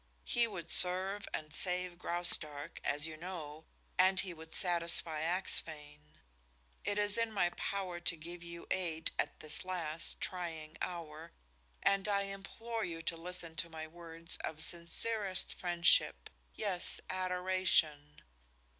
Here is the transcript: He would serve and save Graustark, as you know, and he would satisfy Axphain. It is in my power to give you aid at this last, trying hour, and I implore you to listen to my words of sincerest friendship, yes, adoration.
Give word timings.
He 0.25 0.47
would 0.47 0.71
serve 0.71 1.27
and 1.31 1.53
save 1.53 1.99
Graustark, 1.99 2.81
as 2.83 3.05
you 3.05 3.17
know, 3.17 3.65
and 3.99 4.19
he 4.19 4.33
would 4.33 4.51
satisfy 4.51 5.21
Axphain. 5.21 6.17
It 6.83 6.97
is 6.97 7.19
in 7.19 7.31
my 7.31 7.51
power 7.51 7.99
to 7.99 8.15
give 8.15 8.41
you 8.41 8.65
aid 8.71 9.11
at 9.19 9.41
this 9.41 9.63
last, 9.63 10.19
trying 10.19 10.75
hour, 10.81 11.33
and 11.83 12.07
I 12.07 12.23
implore 12.23 12.83
you 12.83 13.03
to 13.03 13.15
listen 13.15 13.55
to 13.57 13.69
my 13.69 13.85
words 13.85 14.37
of 14.37 14.63
sincerest 14.63 15.53
friendship, 15.53 16.31
yes, 16.55 16.99
adoration. 17.07 18.23